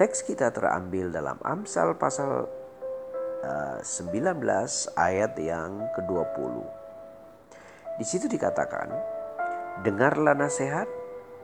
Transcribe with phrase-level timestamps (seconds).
[0.00, 2.48] Teks kita terambil dalam Amsal pasal
[3.44, 4.32] uh, eh, 19
[4.96, 6.54] ayat yang ke-20.
[8.00, 8.88] Di situ dikatakan,
[9.84, 10.88] "Dengarlah nasihat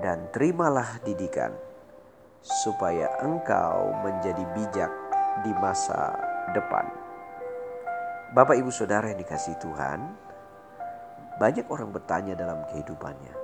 [0.00, 1.52] dan terimalah didikan,
[2.40, 4.92] supaya engkau menjadi bijak
[5.44, 6.16] di masa
[6.56, 6.88] depan."
[8.32, 10.00] Bapak, ibu, saudara yang dikasih Tuhan,
[11.36, 13.36] banyak orang bertanya dalam kehidupannya,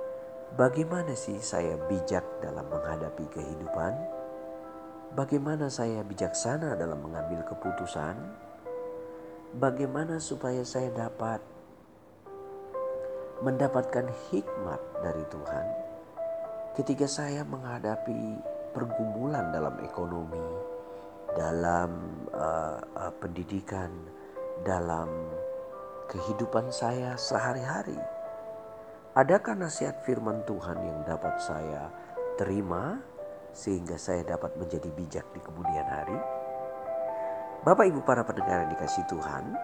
[0.57, 4.22] "Bagaimana sih saya bijak dalam menghadapi kehidupan?"
[5.13, 8.17] Bagaimana saya bijaksana dalam mengambil keputusan?
[9.61, 11.37] Bagaimana supaya saya dapat
[13.45, 15.65] mendapatkan hikmat dari Tuhan
[16.73, 18.41] ketika saya menghadapi
[18.73, 20.49] pergumulan dalam ekonomi,
[21.37, 21.93] dalam
[22.33, 23.93] uh, uh, pendidikan,
[24.65, 25.13] dalam
[26.09, 28.01] kehidupan saya sehari-hari?
[29.13, 31.93] Adakah nasihat firman Tuhan yang dapat saya
[32.33, 33.12] terima?
[33.53, 36.17] Sehingga saya dapat menjadi bijak di kemudian hari.
[37.63, 39.55] Bapak Ibu para pendengar yang dikasih Tuhan,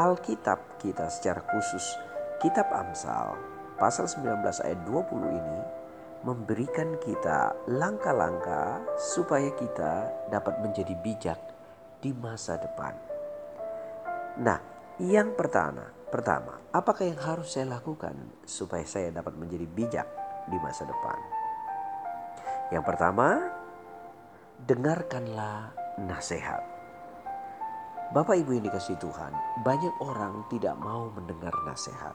[0.00, 1.84] Alkitab kita secara khusus
[2.40, 3.36] Kitab Amsal
[3.76, 5.60] pasal 19 ayat 20 ini
[6.24, 11.40] memberikan kita langkah-langkah supaya kita dapat menjadi bijak
[12.00, 12.92] di masa depan.
[14.40, 14.58] Nah,
[15.00, 18.16] yang pertama, pertama, apakah yang harus saya lakukan
[18.48, 20.08] supaya saya dapat menjadi bijak
[20.48, 21.35] di masa depan?
[22.74, 23.46] Yang pertama,
[24.66, 25.70] dengarkanlah
[26.02, 26.62] nasihat.
[28.10, 32.14] Bapak Ibu yang dikasih Tuhan, banyak orang tidak mau mendengar nasihat.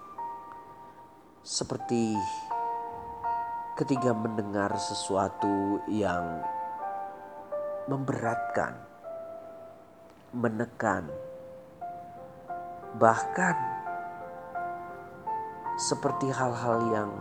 [1.43, 2.15] Seperti
[3.79, 6.43] ketika mendengar sesuatu yang
[7.87, 8.75] memberatkan,
[10.35, 11.07] menekan,
[12.99, 13.55] bahkan
[15.79, 17.11] seperti hal-hal yang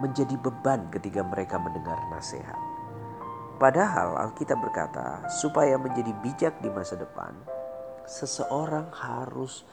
[0.00, 2.58] menjadi beban ketika mereka mendengar nasihat.
[3.56, 7.32] Padahal Alkitab berkata, supaya menjadi bijak di masa depan,
[8.04, 9.64] seseorang harus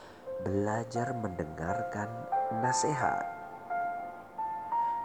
[0.47, 2.07] belajar mendengarkan
[2.63, 3.27] nasihat.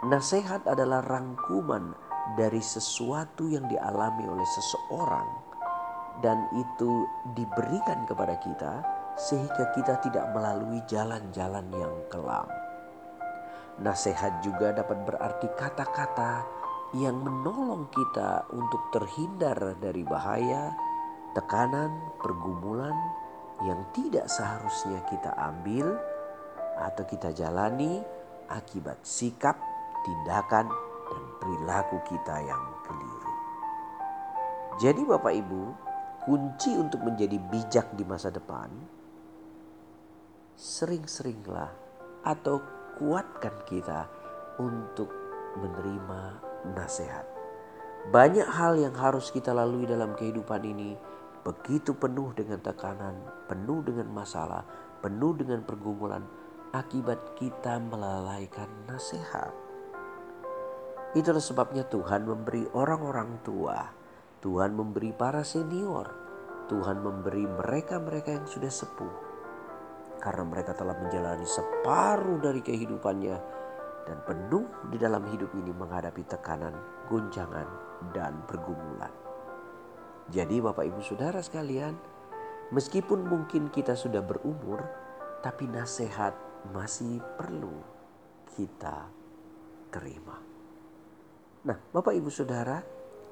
[0.07, 1.91] Nasihat adalah rangkuman
[2.39, 5.27] dari sesuatu yang dialami oleh seseorang,
[6.23, 7.03] dan itu
[7.35, 8.73] diberikan kepada kita
[9.19, 12.47] sehingga kita tidak melalui jalan-jalan yang kelam.
[13.79, 16.43] Nasihat juga dapat berarti kata-kata
[16.99, 20.75] yang menolong kita untuk terhindar dari bahaya,
[21.31, 22.95] tekanan, pergumulan
[23.63, 25.95] yang tidak seharusnya kita ambil
[26.79, 28.03] atau kita jalani
[28.51, 29.55] akibat sikap,
[30.03, 30.67] tindakan,
[31.09, 33.33] dan perilaku kita yang keliru.
[34.79, 35.63] Jadi, Bapak Ibu,
[36.23, 38.71] kunci untuk menjadi bijak di masa depan,
[40.55, 41.71] sering-seringlah
[42.23, 44.11] atau kuatkan kita
[44.59, 45.07] untuk
[45.55, 46.21] menerima
[46.75, 47.23] nasihat.
[48.11, 50.99] Banyak hal yang harus kita lalui dalam kehidupan ini
[51.47, 53.15] begitu penuh dengan tekanan,
[53.47, 54.67] penuh dengan masalah,
[54.99, 56.27] penuh dengan pergumulan
[56.75, 59.55] akibat kita melalaikan nasihat.
[61.15, 63.89] Itulah sebabnya Tuhan memberi orang-orang tua,
[64.43, 66.11] Tuhan memberi para senior,
[66.69, 69.28] Tuhan memberi mereka-mereka yang sudah sepuh
[70.19, 73.37] karena mereka telah menjalani separuh dari kehidupannya
[74.03, 76.75] dan penuh di dalam hidup ini menghadapi tekanan,
[77.07, 77.67] guncangan,
[78.11, 79.11] dan pergumulan.
[80.29, 81.95] Jadi Bapak Ibu Saudara sekalian,
[82.75, 84.83] meskipun mungkin kita sudah berumur,
[85.39, 86.35] tapi nasihat
[86.75, 87.79] masih perlu
[88.53, 89.07] kita
[89.89, 90.37] terima.
[91.65, 92.83] Nah Bapak Ibu Saudara,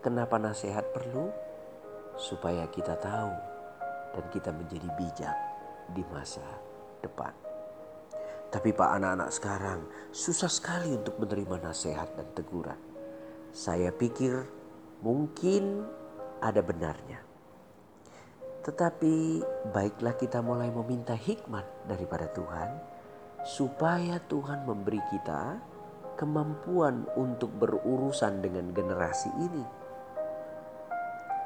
[0.02, 1.30] kenapa nasihat perlu?
[2.18, 3.34] Supaya kita tahu
[4.18, 5.38] dan kita menjadi bijak
[5.94, 6.42] di masa
[7.02, 7.34] depan.
[8.48, 9.80] Tapi Pak anak-anak sekarang
[10.16, 12.80] susah sekali untuk menerima nasihat dan teguran.
[13.52, 14.48] Saya pikir
[15.04, 15.84] mungkin
[16.40, 17.20] ada benarnya.
[18.64, 22.70] Tetapi baiklah kita mulai meminta hikmat daripada Tuhan
[23.48, 25.60] supaya Tuhan memberi kita
[26.20, 29.66] kemampuan untuk berurusan dengan generasi ini.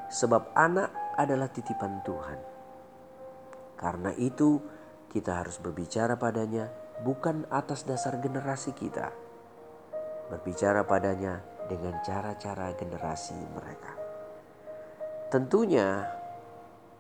[0.10, 0.90] Sebab anak
[1.20, 2.40] adalah titipan Tuhan.
[3.78, 4.58] Karena itu
[5.12, 6.72] kita harus berbicara padanya
[7.04, 9.12] bukan atas dasar generasi kita.
[10.32, 13.92] Berbicara padanya dengan cara-cara generasi mereka.
[15.28, 16.08] Tentunya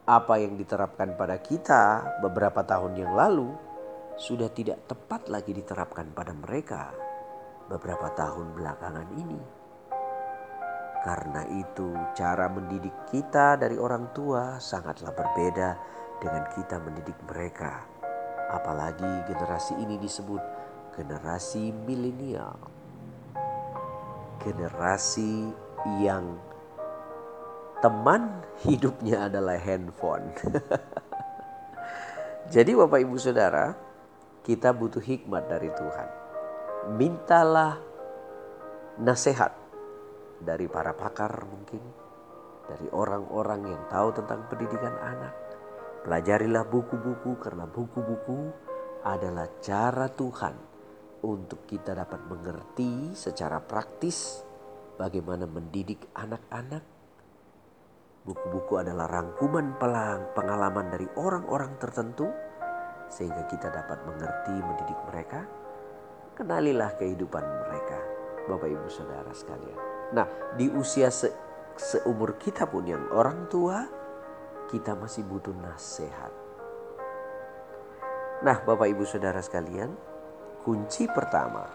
[0.04, 3.48] apa yang diterapkan pada kita beberapa tahun yang lalu
[4.20, 6.92] sudah tidak tepat lagi diterapkan pada mereka
[7.72, 9.42] beberapa tahun belakangan ini.
[11.02, 15.70] Karena itu, cara mendidik kita dari orang tua sangatlah berbeda
[16.22, 18.01] dengan kita mendidik mereka.
[18.52, 20.44] Apalagi generasi ini disebut
[20.92, 22.60] generasi milenial,
[24.44, 25.56] generasi
[26.04, 26.36] yang
[27.80, 30.36] teman hidupnya adalah handphone.
[32.54, 33.72] Jadi, Bapak Ibu Saudara,
[34.44, 36.10] kita butuh hikmat dari Tuhan.
[37.00, 37.80] Mintalah
[39.00, 39.56] nasihat
[40.42, 41.82] dari para pakar mungkin,
[42.68, 45.34] dari orang-orang yang tahu tentang pendidikan anak.
[46.02, 48.50] Pelajarilah buku-buku karena buku-buku
[49.06, 50.56] adalah cara Tuhan
[51.22, 54.42] untuk kita dapat mengerti secara praktis
[54.98, 56.82] bagaimana mendidik anak-anak.
[58.26, 62.30] Buku-buku adalah rangkuman pelang pengalaman dari orang-orang tertentu
[63.10, 65.46] sehingga kita dapat mengerti mendidik mereka.
[66.34, 68.00] Kenalilah kehidupan mereka,
[68.50, 69.78] Bapak Ibu Saudara sekalian.
[70.18, 70.26] Nah,
[70.58, 71.30] di usia se
[71.78, 74.01] seumur kita pun yang orang tua,
[74.72, 76.32] kita masih butuh nasihat.
[78.42, 79.94] Nah, Bapak Ibu Saudara sekalian,
[80.64, 81.68] kunci pertama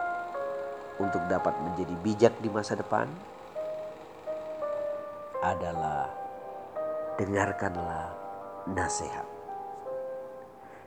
[0.97, 3.07] untuk dapat menjadi bijak di masa depan
[5.45, 6.09] adalah
[7.21, 8.11] dengarkanlah
[8.73, 9.29] nasihat.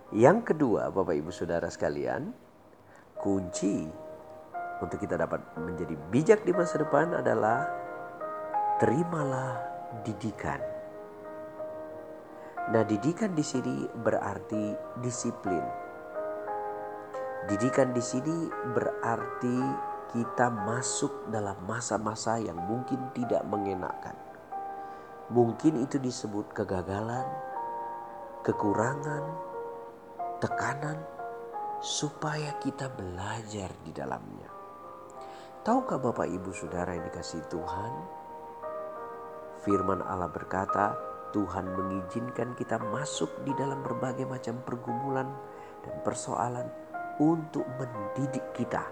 [0.09, 2.33] Yang kedua, Bapak Ibu Saudara sekalian,
[3.21, 3.85] kunci
[4.81, 7.69] untuk kita dapat menjadi bijak di masa depan adalah
[8.81, 9.61] terimalah
[10.01, 10.78] didikan.
[12.69, 15.65] Nah, didikan di sini berarti disiplin.
[17.49, 18.45] Didikan di sini
[18.77, 19.57] berarti
[20.13, 24.13] kita masuk dalam masa-masa yang mungkin tidak mengenakan.
[25.33, 27.25] Mungkin itu disebut kegagalan,
[28.45, 29.25] kekurangan,
[30.37, 31.01] tekanan,
[31.81, 34.49] supaya kita belajar di dalamnya.
[35.65, 37.93] Tahukah Bapak Ibu Saudara yang dikasih Tuhan?
[39.65, 45.29] Firman Allah berkata, Tuhan mengizinkan kita masuk di dalam berbagai macam pergumulan
[45.85, 46.65] dan persoalan
[47.21, 48.83] untuk mendidik kita,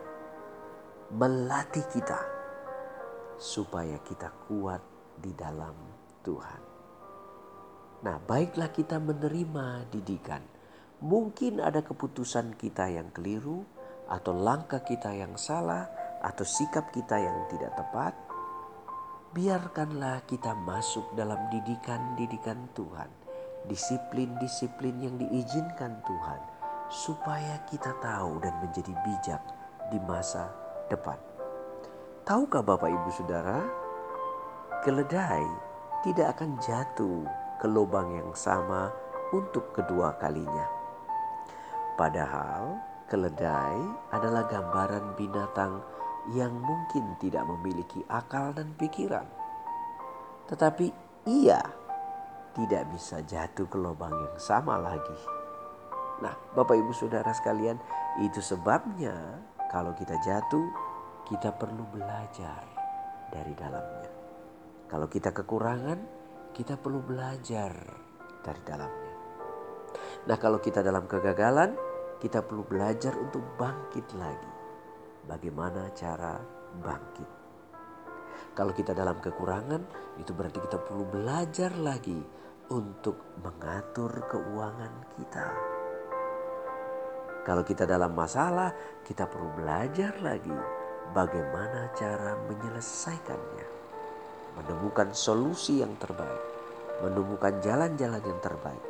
[1.15, 2.19] melatih kita,
[3.39, 4.83] supaya kita kuat
[5.17, 5.73] di dalam
[6.21, 6.61] Tuhan.
[8.03, 10.43] Nah, baiklah kita menerima didikan.
[11.01, 13.65] Mungkin ada keputusan kita yang keliru,
[14.07, 15.89] atau langkah kita yang salah,
[16.21, 18.13] atau sikap kita yang tidak tepat,
[19.37, 23.05] biarkanlah kita masuk dalam didikan-didikan Tuhan,
[23.69, 26.41] disiplin-disiplin yang diizinkan Tuhan,
[26.89, 29.41] supaya kita tahu dan menjadi bijak
[29.93, 30.49] di masa
[30.89, 31.21] depan.
[32.25, 33.61] Tahukah Bapak Ibu Saudara,
[34.81, 35.45] keledai
[36.01, 37.21] tidak akan jatuh
[37.61, 38.89] ke lubang yang sama
[39.37, 40.65] untuk kedua kalinya.
[41.93, 43.77] Padahal keledai
[44.09, 45.85] adalah gambaran binatang
[46.35, 49.27] yang mungkin tidak memiliki akal dan pikiran.
[50.51, 50.91] Tetapi
[51.27, 51.61] ia
[52.51, 55.19] tidak bisa jatuh ke lubang yang sama lagi.
[56.19, 57.77] Nah, Bapak Ibu Saudara sekalian,
[58.19, 59.13] itu sebabnya
[59.69, 60.65] kalau kita jatuh,
[61.29, 62.65] kita perlu belajar
[63.29, 64.11] dari dalamnya.
[64.89, 65.99] Kalau kita kekurangan,
[66.55, 67.71] kita perlu belajar
[68.41, 69.13] dari dalamnya.
[70.25, 71.77] Nah, kalau kita dalam kegagalan,
[72.17, 74.56] kita perlu belajar untuk bangkit lagi
[75.27, 76.39] bagaimana cara
[76.79, 77.29] bangkit.
[78.57, 79.83] Kalau kita dalam kekurangan,
[80.17, 82.17] itu berarti kita perlu belajar lagi
[82.73, 85.47] untuk mengatur keuangan kita.
[87.45, 88.73] Kalau kita dalam masalah,
[89.05, 90.51] kita perlu belajar lagi
[91.13, 93.67] bagaimana cara menyelesaikannya,
[94.57, 96.43] menemukan solusi yang terbaik,
[97.05, 98.83] menemukan jalan-jalan yang terbaik.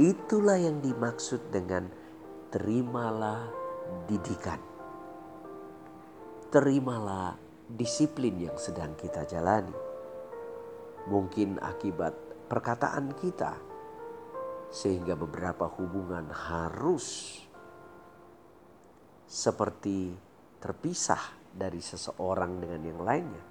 [0.00, 1.86] Itulah yang dimaksud dengan
[2.50, 3.46] terimalah
[4.08, 4.69] didikan
[6.50, 7.38] terimalah
[7.70, 9.70] disiplin yang sedang kita jalani.
[11.06, 12.12] Mungkin akibat
[12.50, 13.54] perkataan kita,
[14.74, 17.38] sehingga beberapa hubungan harus
[19.30, 20.10] seperti
[20.58, 23.44] terpisah dari seseorang dengan yang lainnya.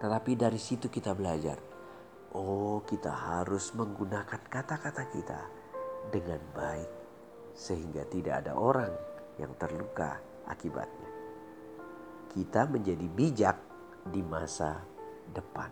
[0.00, 1.60] Tetapi dari situ kita belajar,
[2.32, 5.40] oh, kita harus menggunakan kata-kata kita
[6.08, 6.90] dengan baik,
[7.52, 8.92] sehingga tidak ada orang
[9.36, 10.16] yang terluka
[10.48, 10.99] akibatnya
[12.30, 13.56] kita menjadi bijak
[14.06, 14.80] di masa
[15.34, 15.70] depan.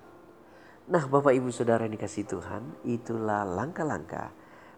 [0.88, 4.32] Nah, Bapak Ibu Saudara yang dikasih Tuhan, itulah langkah-langkah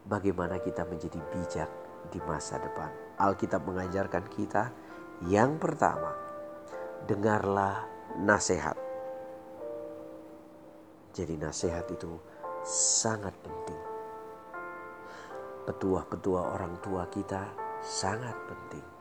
[0.04, 1.70] bagaimana kita menjadi bijak
[2.10, 2.90] di masa depan.
[3.20, 4.74] Alkitab mengajarkan kita
[5.30, 6.10] yang pertama,
[7.06, 7.86] dengarlah
[8.18, 8.74] nasihat.
[11.14, 12.18] Jadi nasihat itu
[12.66, 13.82] sangat penting.
[15.68, 17.46] Petua-petua orang tua kita
[17.84, 18.99] sangat penting.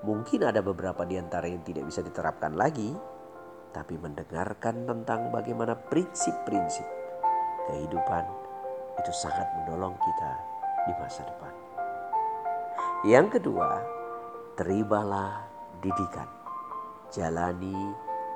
[0.00, 2.88] Mungkin ada beberapa di antara yang tidak bisa diterapkan lagi,
[3.68, 6.88] tapi mendengarkan tentang bagaimana prinsip-prinsip
[7.68, 8.24] kehidupan
[8.96, 10.32] itu sangat menolong kita
[10.88, 11.52] di masa depan.
[13.04, 13.80] Yang kedua,
[14.56, 15.44] terimalah
[15.84, 16.28] didikan.
[17.12, 17.76] Jalani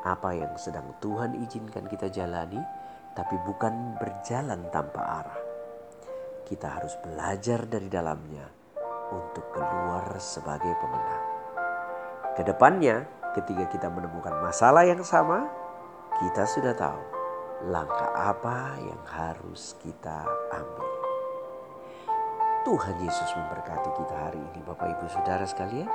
[0.04, 2.60] apa yang sedang Tuhan izinkan kita jalani,
[3.16, 5.40] tapi bukan berjalan tanpa arah.
[6.44, 8.44] Kita harus belajar dari dalamnya
[9.08, 11.23] untuk keluar sebagai pemenang.
[12.34, 15.46] Ke depannya, ketika kita menemukan masalah yang sama,
[16.18, 17.02] kita sudah tahu
[17.70, 20.90] langkah apa yang harus kita ambil.
[22.66, 25.86] Tuhan Yesus memberkati kita hari ini Bapak Ibu Saudara sekalian.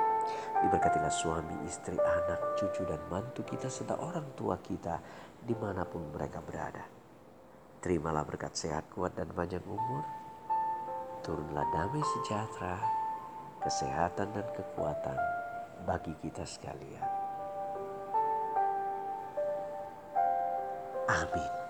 [0.64, 4.96] Diberkatilah suami, istri, anak, cucu dan mantu kita serta orang tua kita
[5.44, 6.88] di mana pun mereka berada.
[7.84, 10.08] Terimalah berkat sehat, kuat dan panjang umur.
[11.20, 12.80] Turunlah damai sejahtera,
[13.60, 15.20] kesehatan dan kekuatan
[15.84, 17.08] bagi kita sekalian.
[21.10, 21.69] Amin.